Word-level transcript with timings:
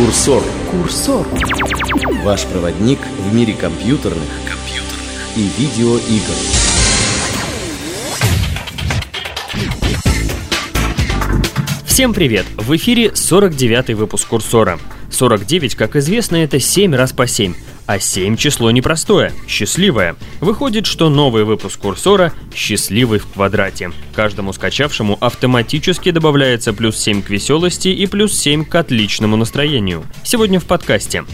Курсор. 0.00 0.42
Курсор. 0.70 1.26
Ваш 2.24 2.46
проводник 2.46 2.98
в 3.18 3.34
мире 3.34 3.52
компьютерных, 3.52 4.30
компьютерных 4.48 5.36
и 5.36 5.50
видеоигр. 5.58 6.34
Всем 11.84 12.14
привет! 12.14 12.46
В 12.56 12.74
эфире 12.76 13.08
49-й 13.08 13.92
выпуск 13.92 14.26
Курсора. 14.26 14.78
49, 15.10 15.74
как 15.74 15.96
известно, 15.96 16.36
это 16.36 16.58
7 16.58 16.94
раз 16.94 17.12
по 17.12 17.26
7. 17.26 17.52
А 17.90 17.98
7 17.98 18.36
число 18.36 18.70
непростое, 18.70 19.32
счастливое. 19.48 20.14
Выходит, 20.40 20.86
что 20.86 21.08
новый 21.08 21.42
выпуск 21.42 21.80
курсора 21.80 22.32
«Счастливый 22.54 23.18
в 23.18 23.26
квадрате». 23.26 23.90
Каждому 24.14 24.52
скачавшему 24.52 25.18
автоматически 25.20 26.12
добавляется 26.12 26.72
плюс 26.72 26.96
7 26.98 27.20
к 27.20 27.30
веселости 27.30 27.88
и 27.88 28.06
плюс 28.06 28.38
7 28.38 28.64
к 28.64 28.72
отличному 28.76 29.36
настроению. 29.36 30.04
Сегодня 30.22 30.60
в 30.60 30.66
подкасте. 30.66 31.24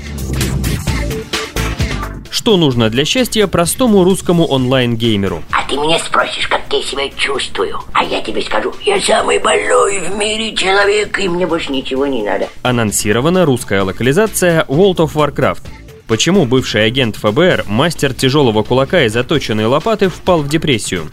Что 2.31 2.57
нужно 2.57 2.89
для 2.89 3.05
счастья 3.05 3.47
простому 3.49 4.03
русскому 4.03 4.47
онлайн-геймеру? 4.47 5.43
А 5.53 5.69
ты 5.69 5.77
меня 5.77 5.99
спросишь, 5.99 6.49
как 6.49 6.63
я 6.73 6.81
себя 6.81 7.11
чувствую. 7.19 7.83
А 7.93 8.03
я 8.03 8.23
тебе 8.23 8.41
скажу, 8.41 8.73
я 8.87 8.99
самый 8.99 9.39
больной 9.41 9.99
в 9.99 10.17
мире 10.17 10.57
человек, 10.57 11.19
и 11.19 11.29
мне 11.29 11.47
больше 11.47 11.71
ничего 11.71 12.07
не 12.07 12.23
надо. 12.23 12.49
Анонсирована 12.63 13.45
русская 13.45 13.83
локализация 13.83 14.65
World 14.69 14.97
of 14.97 15.13
Warcraft. 15.13 15.86
Почему 16.07 16.45
бывший 16.45 16.87
агент 16.87 17.17
ФБР, 17.17 17.65
мастер 17.67 18.15
тяжелого 18.15 18.63
кулака 18.63 19.05
и 19.05 19.09
заточенной 19.09 19.67
лопаты 19.67 20.09
впал 20.09 20.41
в 20.41 20.49
депрессию? 20.49 21.11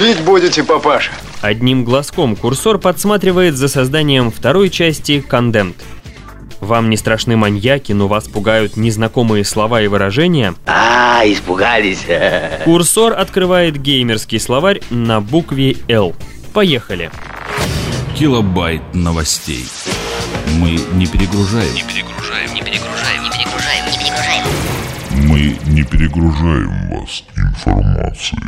Бить 0.00 0.20
будете, 0.20 0.62
папаша. 0.62 1.10
Одним 1.40 1.84
глазком 1.84 2.36
курсор 2.36 2.78
подсматривает 2.78 3.56
за 3.56 3.66
созданием 3.68 4.30
второй 4.30 4.70
части 4.70 5.24
Condemned. 5.28 5.74
Вам 6.60 6.90
не 6.90 6.96
страшны 6.96 7.36
маньяки, 7.36 7.92
но 7.92 8.06
вас 8.08 8.28
пугают 8.28 8.76
незнакомые 8.76 9.44
слова 9.44 9.82
и 9.82 9.88
выражения? 9.88 10.54
А, 10.66 11.22
испугались. 11.24 12.06
Курсор 12.64 13.12
открывает 13.14 13.80
геймерский 13.80 14.38
словарь 14.38 14.80
на 14.90 15.20
букве 15.20 15.76
«Л». 15.88 16.14
Поехали. 16.54 17.10
Килобайт 18.16 18.82
новостей. 18.94 19.66
Мы 20.54 20.78
не 20.94 21.06
перегружаем. 21.06 21.74
Не 21.74 21.82
перегружаем. 21.82 22.15
Не 25.64 25.82
перегружаем 25.82 26.88
вас 26.90 27.24
информацией. 27.36 28.40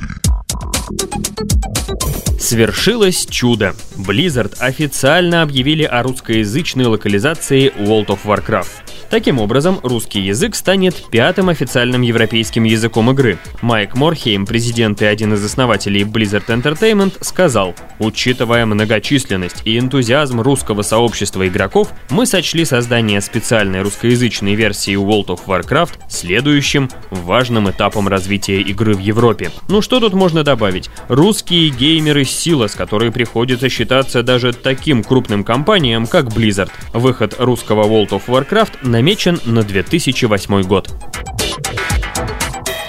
Свершилось 2.39 3.27
чудо. 3.27 3.75
Blizzard 3.97 4.55
официально 4.59 5.43
объявили 5.43 5.85
о 5.85 6.03
русскоязычной 6.03 6.87
локализации 6.87 7.73
World 7.77 8.07
of 8.07 8.21
Warcraft. 8.25 8.88
Таким 9.11 9.39
образом, 9.39 9.81
русский 9.83 10.21
язык 10.21 10.55
станет 10.55 10.95
пятым 11.11 11.49
официальным 11.49 12.03
европейским 12.03 12.65
языком 12.65 13.11
игры. 13.11 13.39
Майк 13.63 13.97
Морхейм, 13.97 14.45
президент 14.45 15.01
и 15.01 15.07
один 15.07 15.33
из 15.33 15.43
основателей 15.43 16.03
Blizzard 16.03 16.47
Entertainment, 16.49 17.17
сказал, 17.23 17.75
«Учитывая 17.99 18.67
многочисленность 18.67 19.63
и 19.65 19.79
энтузиазм 19.79 20.43
русского 20.43 20.83
сообщества 20.83 21.49
игроков, 21.49 21.89
мы 22.11 22.27
сочли 22.27 22.67
создание 22.67 23.23
специальной 23.23 23.81
русскоязычной 23.81 24.55
версии 24.55 24.95
World 24.95 25.29
of 25.29 25.41
Warcraft 25.47 26.01
следующим 26.11 26.91
важным 27.11 27.71
этапом 27.71 28.09
развития 28.09 28.61
игры 28.61 28.95
в 28.95 28.99
Европе». 28.99 29.51
Ну 29.69 29.81
что 29.81 30.01
тут 30.01 30.13
можно 30.13 30.45
добавить? 30.45 30.91
Русские 31.09 31.71
геймеры– 31.71 32.25
сила, 32.27 32.67
с 32.67 32.75
которой 32.75 33.11
приходится 33.11 33.71
считаться 33.71 34.23
даже 34.23 34.53
таким 34.53 35.03
крупным 35.03 35.45
компаниям, 35.45 36.07
как 36.07 36.27
Blizzard. 36.27 36.71
Выход 36.93 37.37
русского 37.39 37.85
World 37.85 38.11
of 38.11 38.23
Warcraft 38.27 38.98
намечен 38.99 39.41
на 39.45 39.63
2008 39.63 40.63
год. 40.63 40.91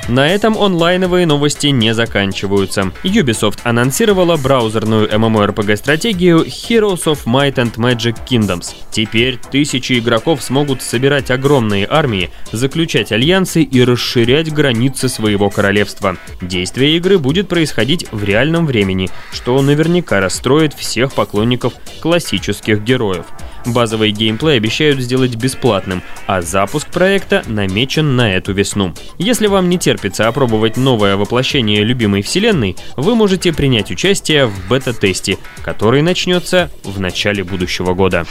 На 0.07 0.27
этом 0.27 0.57
онлайновые 0.57 1.27
новости 1.27 1.67
не 1.67 1.93
заканчиваются. 1.93 2.91
Ubisoft 3.03 3.59
анонсировала 3.63 4.37
браузерную 4.37 5.07
MMORPG-стратегию 5.07 6.45
Heroes 6.47 7.03
of 7.03 7.25
Might 7.25 7.57
and 7.57 7.75
Magic 7.75 8.17
Kingdoms. 8.27 8.73
Теперь 8.89 9.37
тысячи 9.37 9.99
игроков 9.99 10.41
смогут 10.41 10.81
собирать 10.81 11.29
огромные 11.29 11.85
армии, 11.87 12.31
заключать 12.51 13.11
альянсы 13.11 13.61
и 13.61 13.83
расширять 13.83 14.51
границы 14.51 15.09
своего 15.09 15.51
королевства. 15.51 16.17
Действие 16.41 16.97
игры 16.97 17.19
будет 17.19 17.47
происходить 17.47 18.07
в 18.11 18.23
реальном 18.23 18.65
времени, 18.65 19.11
что 19.31 19.61
наверняка 19.61 20.19
расстроит 20.19 20.73
всех 20.73 21.13
поклонников 21.13 21.73
классических 22.01 22.81
героев. 22.83 23.27
Базовый 23.65 24.11
геймплей 24.11 24.57
обещают 24.57 24.99
сделать 24.99 25.35
бесплатным, 25.35 26.01
а 26.27 26.41
запуск 26.41 26.87
проекта 26.87 27.43
намечен 27.47 28.15
на 28.15 28.33
эту 28.33 28.53
весну. 28.53 28.93
Если 29.17 29.47
вам 29.47 29.69
не 29.69 29.77
терпится 29.77 30.27
опробовать 30.27 30.77
новое 30.77 31.17
воплощение 31.17 31.83
любимой 31.83 32.21
вселенной, 32.21 32.75
вы 32.95 33.15
можете 33.15 33.53
принять 33.53 33.91
участие 33.91 34.47
в 34.47 34.67
бета-тесте, 34.67 35.37
который 35.63 36.01
начнется 36.01 36.71
в 36.83 36.99
начале 36.99 37.43
будущего 37.43 37.93
года. 37.93 38.25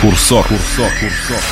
Курсор. 0.00 0.46
Курсор. 0.46 0.90
Курсор. 1.00 1.42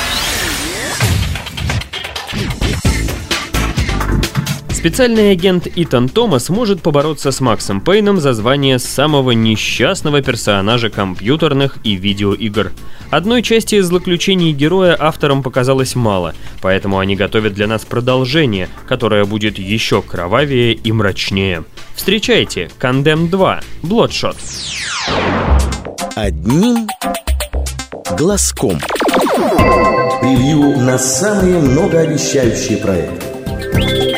Специальный 4.83 5.31
агент 5.31 5.65
Итан 5.77 6.09
Томас 6.09 6.49
может 6.49 6.81
побороться 6.81 7.31
с 7.31 7.39
Максом 7.39 7.79
Пейном 7.79 8.19
за 8.19 8.33
звание 8.33 8.79
самого 8.79 9.31
несчастного 9.31 10.21
персонажа 10.21 10.89
компьютерных 10.89 11.77
и 11.85 11.95
видеоигр. 11.95 12.73
Одной 13.09 13.43
части 13.43 13.79
злоключений 13.79 14.51
героя 14.51 14.97
авторам 14.99 15.41
показалось 15.41 15.95
мало, 15.95 16.35
поэтому 16.61 16.99
они 16.99 17.15
готовят 17.15 17.53
для 17.53 17.65
нас 17.65 17.85
продолжение, 17.85 18.67
которое 18.85 19.23
будет 19.23 19.57
еще 19.57 20.01
кровавее 20.01 20.73
и 20.73 20.91
мрачнее. 20.91 21.63
Встречайте, 21.95 22.69
Condemn 22.77 23.29
2, 23.29 23.61
Bloodshot. 23.83 24.35
Одним 26.17 26.89
глазком. 28.17 28.81
Превью 30.19 30.77
на 30.81 30.97
самые 30.97 31.59
многообещающие 31.59 32.79
проекты. 32.79 34.12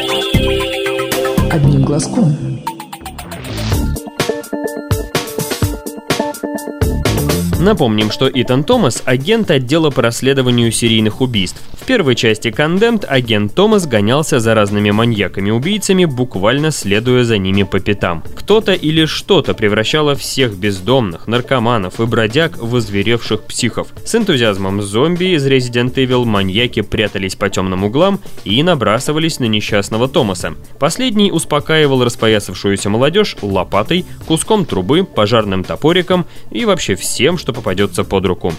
Одним 1.56 1.84
глазком. 1.84 2.55
Напомним, 7.60 8.12
что 8.12 8.30
Итан 8.32 8.66
Томас– 8.66 9.02
агент 9.06 9.50
отдела 9.50 9.90
по 9.90 10.02
расследованию 10.02 10.72
серийных 10.72 11.22
убийств. 11.22 11.62
В 11.80 11.86
первой 11.86 12.16
части 12.16 12.50
Condemned 12.50 13.06
агент 13.06 13.54
Томас 13.54 13.88
гонялся 13.88 14.40
за 14.40 14.56
разными 14.56 14.92
маньяками-убийцами, 14.92 16.06
буквально 16.06 16.72
следуя 16.72 17.24
за 17.24 17.38
ними 17.38 17.64
по 17.64 17.80
пятам. 17.80 18.24
Кто-то 18.36 18.74
или 18.74 19.06
что-то 19.06 19.54
превращало 19.54 20.16
всех 20.16 20.58
бездомных, 20.58 21.28
наркоманов 21.28 22.00
и 22.00 22.06
бродяг 22.06 22.58
в 22.58 22.76
озверевших 22.76 23.44
психов. 23.44 23.90
С 24.04 24.16
энтузиазмом 24.16 24.82
зомби 24.82 25.36
из 25.36 25.48
Resident 25.48 25.94
Evil 25.94 26.26
маньяки 26.26 26.82
прятались 26.82 27.36
по 27.36 27.50
темным 27.50 27.84
углам 27.86 28.20
и 28.44 28.62
набрасывались 28.64 29.40
на 29.40 29.46
несчастного 29.46 30.10
Томаса. 30.10 30.56
Последний 30.80 31.32
успокаивал 31.32 32.04
распоясавшуюся 32.04 32.90
молодежь 32.90 33.38
лопатой, 33.42 34.06
куском 34.28 34.66
трубы, 34.66 35.04
пожарным 35.04 35.64
топориком 35.64 36.26
и 36.52 36.66
вообще 36.66 36.96
всем, 36.96 37.38
что 37.46 37.54
попадется 37.54 38.04
под 38.04 38.26
руку. 38.26 38.54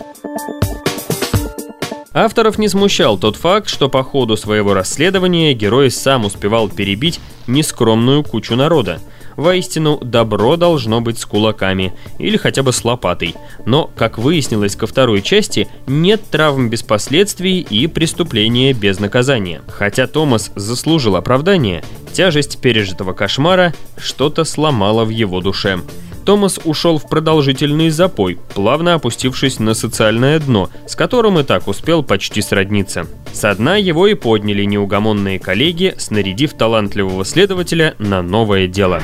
Авторов 2.15 2.57
не 2.57 2.69
смущал 2.69 3.19
тот 3.19 3.35
факт, 3.35 3.69
что 3.69 3.89
по 3.89 4.05
ходу 4.05 4.37
своего 4.37 4.75
расследования 4.75 5.55
герой 5.55 5.91
сам 5.91 6.25
успевал 6.25 6.69
перебить 6.69 7.19
нескромную 7.49 8.23
кучу 8.23 8.55
народа. 8.55 9.01
Воистину, 9.35 9.99
добро 10.01 10.57
должно 10.57 11.01
быть 11.01 11.19
с 11.19 11.27
кулаками, 11.27 11.95
или 12.21 12.37
хотя 12.37 12.63
бы 12.63 12.73
с 12.73 12.85
лопатой. 12.85 13.35
Но, 13.67 13.91
как 13.97 14.19
выяснилось 14.19 14.77
ко 14.77 14.87
второй 14.87 15.21
части, 15.21 15.69
нет 15.89 16.23
травм 16.31 16.71
без 16.71 16.84
последствий 16.84 17.60
и 17.60 17.89
преступления 17.89 18.72
без 18.72 19.01
наказания. 19.01 19.63
Хотя 19.66 20.07
Томас 20.07 20.53
заслужил 20.55 21.16
оправдание, 21.16 21.83
тяжесть 22.13 22.60
пережитого 22.60 23.15
кошмара 23.15 23.75
что-то 23.99 24.45
сломала 24.45 25.05
в 25.05 25.09
его 25.09 25.41
душе. 25.41 25.81
Томас 26.27 26.59
ушел 26.65 26.99
в 26.99 27.09
продолжительный 27.09 27.89
запой, 27.89 28.37
плавно 28.53 28.95
опустившись 28.95 29.61
на 29.61 29.75
социальное 29.75 30.41
дно, 30.41 30.71
с 30.84 30.97
которым 30.97 31.39
и 31.39 31.45
так 31.45 31.69
успел 31.69 32.03
почти 32.03 32.43
сродниться. 32.43 33.07
Со 33.33 33.55
дна 33.55 33.77
его 33.77 34.09
и 34.09 34.15
подняли 34.15 34.65
неугомонные 34.65 35.39
коллеги, 35.39 35.95
снарядив 35.99 36.55
талантливого 36.55 37.25
следователя 37.25 37.95
на 38.01 38.23
новое 38.23 38.67
дело. 38.67 39.01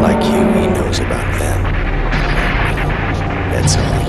Like 0.00 0.24
you, 0.24 0.40
he 0.54 0.66
knows 0.66 0.98
about 0.98 1.28
them. 1.38 1.60
That's 3.52 3.76
all. 3.76 3.99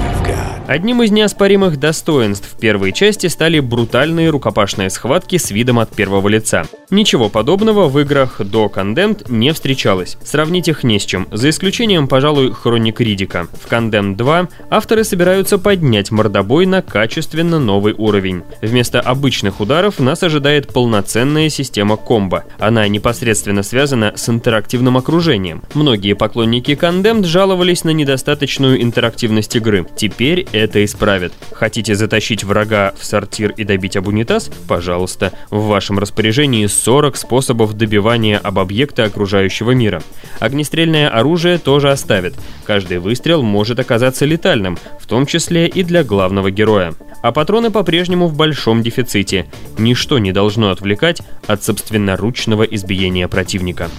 Одним 0.72 1.04
из 1.04 1.12
неоспоримых 1.12 1.78
достоинств 1.78 2.56
первой 2.58 2.94
части 2.94 3.28
стали 3.28 3.60
брутальные 3.60 4.30
рукопашные 4.30 4.90
схватки 4.90 5.36
с 5.36 5.52
видом 5.52 5.80
от 5.80 5.94
первого 5.94 6.30
лица. 6.30 6.64
Ничего 6.90 7.28
подобного 7.28 7.90
в 7.90 8.00
играх 8.00 8.40
до 8.40 8.72
Condemned 8.74 9.30
не 9.30 9.52
встречалось. 9.52 10.18
Сравнить 10.24 10.70
их 10.70 10.86
не 10.86 10.98
с 10.98 11.06
чем, 11.06 11.28
за 11.30 11.50
исключением, 11.50 12.08
пожалуй, 12.08 12.54
Хроник 12.54 13.02
Ридика. 13.02 13.48
В 13.62 13.70
Condemned 13.70 14.16
2 14.16 14.48
авторы 14.70 15.04
собираются 15.04 15.58
поднять 15.58 16.10
мордобой 16.10 16.66
на 16.66 16.82
качественно 16.82 17.60
новый 17.60 17.94
уровень. 17.98 18.44
Вместо 18.62 19.02
обычных 19.02 19.60
ударов 19.60 20.00
нас 20.00 20.24
ожидает 20.24 20.72
полноценная 20.72 21.50
система 21.50 21.98
комбо. 21.98 22.46
Она 22.60 22.88
непосредственно 22.88 23.64
связана 23.64 24.14
с 24.16 24.30
интерактивным 24.30 24.96
окружением. 24.96 25.64
Многие 25.74 26.14
поклонники 26.14 26.72
Condemned 26.72 27.26
жаловались 27.26 27.84
на 27.84 27.90
недостаточную 27.90 28.82
интерактивность 28.82 29.54
игры. 29.58 29.86
Теперь 29.98 30.48
это 30.62 30.84
исправят. 30.84 31.34
Хотите 31.52 31.96
затащить 31.96 32.44
врага 32.44 32.94
в 32.98 33.06
сортир 33.06 33.52
и 33.52 33.64
добить 33.64 33.98
об 33.98 34.08
унитаз? 34.08 34.50
Пожалуйста. 34.68 35.34
В 35.50 35.66
вашем 35.66 36.00
распоряжении 36.00 36.66
40 36.66 37.18
способов 37.18 37.74
добивания 37.74 38.38
об 38.38 38.60
объекты 38.60 39.02
окружающего 39.02 39.72
мира. 39.72 40.02
Огнестрельное 40.40 41.10
оружие 41.10 41.58
тоже 41.58 41.92
оставит. 41.92 42.36
Каждый 42.66 43.00
выстрел 43.00 43.42
может 43.42 43.80
оказаться 43.80 44.26
летальным, 44.26 44.78
в 45.00 45.08
том 45.08 45.26
числе 45.26 45.68
и 45.68 45.84
для 45.84 46.04
главного 46.04 46.52
героя. 46.52 46.94
А 47.22 47.32
патроны 47.32 47.70
по-прежнему 47.70 48.28
в 48.28 48.36
большом 48.36 48.82
дефиците. 48.82 49.46
Ничто 49.78 50.18
не 50.20 50.32
должно 50.32 50.72
отвлекать 50.72 51.22
от 51.48 51.64
собственноручного 51.64 52.64
избиения 52.64 53.28
противника. 53.28 53.90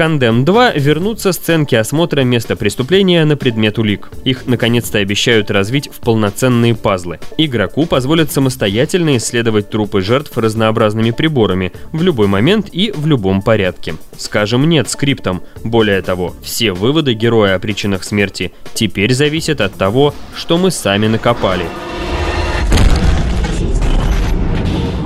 Кандем 0.00 0.46
2 0.46 0.72
вернутся 0.76 1.30
сценки 1.30 1.74
осмотра 1.74 2.22
места 2.22 2.56
преступления 2.56 3.22
на 3.26 3.36
предмет 3.36 3.78
улик. 3.78 4.08
Их 4.24 4.46
наконец-то 4.46 4.96
обещают 4.96 5.50
развить 5.50 5.90
в 5.92 6.00
полноценные 6.00 6.74
пазлы. 6.74 7.20
Игроку 7.36 7.84
позволят 7.84 8.32
самостоятельно 8.32 9.18
исследовать 9.18 9.68
трупы 9.68 10.00
жертв 10.00 10.38
разнообразными 10.38 11.10
приборами 11.10 11.72
в 11.92 12.02
любой 12.02 12.28
момент 12.28 12.70
и 12.72 12.94
в 12.96 13.06
любом 13.06 13.42
порядке. 13.42 13.96
Скажем 14.16 14.66
нет 14.70 14.88
скриптам. 14.88 15.42
Более 15.64 16.00
того, 16.00 16.34
все 16.42 16.72
выводы 16.72 17.12
героя 17.12 17.56
о 17.56 17.58
причинах 17.58 18.02
смерти 18.02 18.52
теперь 18.72 19.12
зависят 19.12 19.60
от 19.60 19.74
того, 19.74 20.14
что 20.34 20.56
мы 20.56 20.70
сами 20.70 21.08
накопали. 21.08 21.66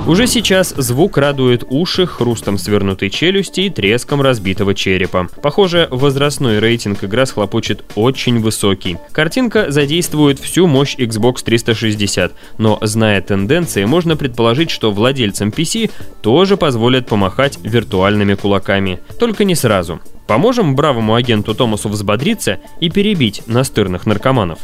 Уже 0.07 0.27
сейчас 0.27 0.69
звук 0.77 1.17
радует 1.17 1.63
уши 1.67 2.05
хрустом 2.05 2.59
свернутой 2.59 3.09
челюсти 3.09 3.61
и 3.61 3.69
треском 3.71 4.21
разбитого 4.21 4.75
черепа. 4.75 5.27
Похоже, 5.41 5.87
возрастной 5.89 6.59
рейтинг 6.59 7.03
игра 7.03 7.25
схлопочет 7.25 7.83
очень 7.95 8.39
высокий. 8.39 8.97
Картинка 9.11 9.71
задействует 9.71 10.39
всю 10.39 10.67
мощь 10.67 10.95
Xbox 10.95 11.43
360, 11.43 12.33
но 12.59 12.77
зная 12.83 13.19
тенденции, 13.21 13.85
можно 13.85 14.15
предположить, 14.15 14.69
что 14.69 14.91
владельцам 14.91 15.49
PC 15.49 15.89
тоже 16.21 16.55
позволят 16.55 17.07
помахать 17.07 17.57
виртуальными 17.63 18.35
кулаками. 18.35 18.99
Только 19.19 19.43
не 19.43 19.55
сразу. 19.55 19.99
Поможем 20.27 20.75
бравому 20.75 21.15
агенту 21.15 21.55
Томасу 21.55 21.89
взбодриться 21.89 22.59
и 22.79 22.91
перебить 22.91 23.41
настырных 23.47 24.05
наркоманов. 24.05 24.59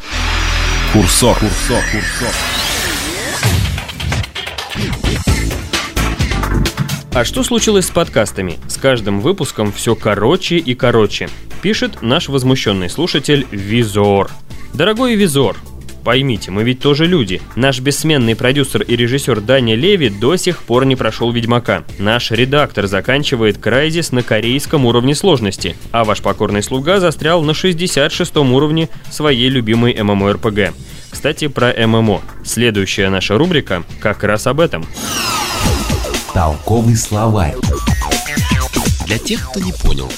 Курсор, 0.93 1.39
курсор, 1.39 1.81
курсор. 1.91 2.35
А 7.13 7.25
что 7.25 7.43
случилось 7.43 7.87
с 7.87 7.91
подкастами? 7.91 8.57
С 8.69 8.77
каждым 8.77 9.19
выпуском 9.19 9.73
все 9.73 9.95
короче 9.95 10.55
и 10.55 10.75
короче. 10.75 11.27
Пишет 11.61 12.01
наш 12.01 12.29
возмущенный 12.29 12.89
слушатель 12.89 13.45
Визор. 13.51 14.31
Дорогой 14.73 15.15
Визор, 15.15 15.57
Поймите, 16.05 16.49
мы 16.49 16.63
ведь 16.63 16.79
тоже 16.79 17.05
люди. 17.05 17.41
Наш 17.55 17.79
бессменный 17.79 18.35
продюсер 18.35 18.81
и 18.81 18.95
режиссер 18.95 19.41
Даня 19.41 19.75
Леви 19.75 20.09
до 20.09 20.35
сих 20.35 20.63
пор 20.63 20.85
не 20.85 20.95
прошел 20.95 21.31
Ведьмака. 21.31 21.83
Наш 21.99 22.31
редактор 22.31 22.87
заканчивает 22.87 23.59
Крайзис 23.59 24.11
на 24.11 24.23
корейском 24.23 24.85
уровне 24.85 25.13
сложности, 25.13 25.75
а 25.91 26.03
ваш 26.03 26.21
покорный 26.21 26.63
слуга 26.63 26.99
застрял 26.99 27.43
на 27.43 27.53
66 27.53 28.37
уровне 28.37 28.89
своей 29.11 29.49
любимой 29.49 29.93
ММО-РПГ. 29.93 30.73
Кстати, 31.11 31.47
про 31.47 31.71
ММО. 31.73 32.21
Следующая 32.43 33.09
наша 33.09 33.37
рубрика 33.37 33.83
как 33.99 34.23
раз 34.23 34.47
об 34.47 34.59
этом. 34.59 34.87
Толковый 36.33 36.95
словарь. 36.95 37.55
Для 39.05 39.17
тех, 39.17 39.49
кто 39.49 39.59
не 39.59 39.73
понял. 39.73 40.09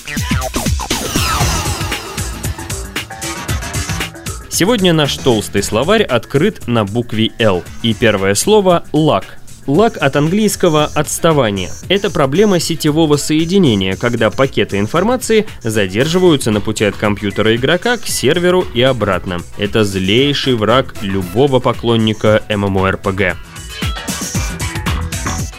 Сегодня 4.48 4.94
наш 4.94 5.18
толстый 5.18 5.63
словарь 5.63 6.04
открыт 6.04 6.68
на 6.68 6.86
букве 6.86 7.31
«Л». 7.39 7.63
И 7.81 7.95
первое 7.95 8.36
слово 8.36 8.83
«лак». 8.94 9.39
Лак 9.65 9.98
от 9.98 10.15
английского 10.15 10.86
«отставание». 10.86 11.71
Это 11.89 12.12
проблема 12.12 12.60
сетевого 12.60 13.18
соединения, 13.18 13.95
когда 13.95 14.30
пакеты 14.30 14.77
информации 14.77 15.48
задерживаются 15.63 16.51
на 16.51 16.62
пути 16.62 16.86
от 16.86 16.95
компьютера 16.95 17.56
игрока 17.56 17.98
к 17.98 18.06
серверу 18.06 18.63
и 18.75 18.83
обратно. 18.83 19.39
Это 19.57 19.83
злейший 19.83 20.54
враг 20.54 20.94
любого 21.01 21.60
поклонника 21.60 22.44
MMORPG. 22.50 23.36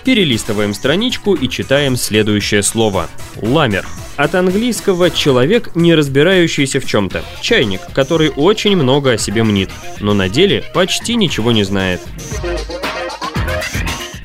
Перелистываем 0.05 0.75
страничку 0.75 1.35
и 1.35 1.49
читаем 1.49 1.97
следующее 1.97 2.63
слово. 2.63 3.09
Ламер. 3.41 3.87
От 4.17 4.35
английского 4.35 5.11
«человек, 5.11 5.75
не 5.75 5.95
разбирающийся 5.95 6.79
в 6.79 6.87
чем-то». 6.87 7.25
Чайник, 7.41 7.81
который 7.95 8.29
очень 8.29 8.77
много 8.77 9.13
о 9.13 9.19
себе 9.19 9.43
мнит, 9.43 9.71
но 10.01 10.13
на 10.13 10.29
деле 10.29 10.63
почти 10.75 11.17
ничего 11.17 11.53
не 11.53 11.65
знает. 11.65 12.01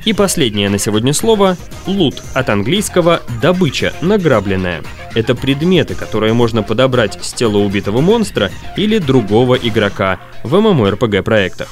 И 0.06 0.14
последнее 0.14 0.70
на 0.70 0.78
сегодня 0.78 1.14
слово 1.14 1.58
«лут» 1.86 2.22
от 2.34 2.50
английского 2.50 3.22
«добыча», 3.42 3.94
«награбленная». 4.02 4.84
Это 5.16 5.34
предметы, 5.34 5.96
которые 5.96 6.34
можно 6.34 6.62
подобрать 6.62 7.18
с 7.24 7.34
тела 7.34 7.58
убитого 7.58 8.02
монстра 8.02 8.52
или 8.78 9.00
другого 9.00 9.56
игрока 9.56 10.20
в 10.44 10.54
MMORPG 10.56 11.24
проектах. 11.24 11.70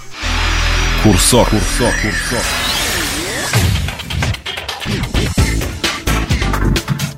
Курсор, 1.03 1.47
курсор, 1.49 1.93
курсор. 2.01 2.43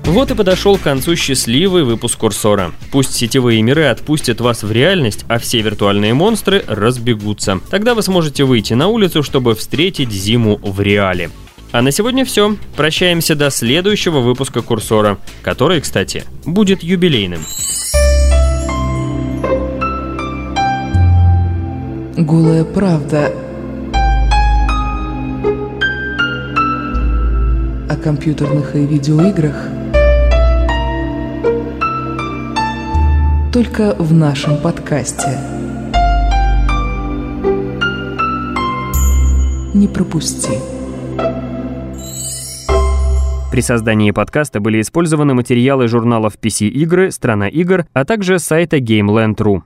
Вот 0.09 0.31
и 0.31 0.35
подошел 0.35 0.77
к 0.77 0.81
концу 0.81 1.15
счастливый 1.15 1.83
выпуск 1.83 2.17
Курсора. 2.17 2.71
Пусть 2.91 3.13
сетевые 3.13 3.61
миры 3.61 3.85
отпустят 3.85 4.41
вас 4.41 4.63
в 4.63 4.71
реальность, 4.71 5.23
а 5.27 5.37
все 5.37 5.61
виртуальные 5.61 6.15
монстры 6.15 6.65
разбегутся. 6.67 7.59
Тогда 7.69 7.93
вы 7.93 8.01
сможете 8.01 8.43
выйти 8.43 8.73
на 8.73 8.87
улицу, 8.87 9.21
чтобы 9.21 9.53
встретить 9.53 10.11
зиму 10.11 10.59
в 10.63 10.81
реале. 10.81 11.29
А 11.71 11.83
на 11.83 11.91
сегодня 11.91 12.25
все. 12.25 12.55
Прощаемся 12.75 13.35
до 13.35 13.51
следующего 13.51 14.19
выпуска 14.19 14.63
Курсора, 14.63 15.19
который, 15.43 15.79
кстати, 15.79 16.23
будет 16.43 16.81
юбилейным. 16.81 17.45
Голая 22.17 22.63
правда 22.63 23.31
о 27.89 27.95
компьютерных 27.95 28.75
и 28.75 28.85
видеоиграх– 28.85 29.55
только 33.51 33.95
в 33.97 34.13
нашем 34.13 34.61
подкасте. 34.61 35.39
Не 39.73 39.87
пропусти. 39.87 40.51
При 43.51 43.61
создании 43.61 44.11
подкаста 44.11 44.59
были 44.59 44.81
использованы 44.81 45.33
материалы 45.33 45.87
журналов 45.87 46.33
PC 46.39 46.67
Игры, 46.67 47.09
Страна 47.09 47.47
игр, 47.47 47.87
а 47.93 48.05
также 48.05 48.37
сайта 48.37 48.77
GameLand.ru. 48.77 49.63